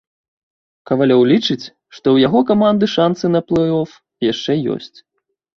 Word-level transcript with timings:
Кавалёў 0.91 1.21
лічыць, 1.31 1.65
што 1.95 2.01
ў 2.01 2.17
яго 2.27 2.39
каманды 2.53 2.85
шанцы 2.97 3.25
на 3.35 3.43
плэй-оф 3.51 3.89
яшчэ 4.31 4.51
ёсць. 4.79 4.95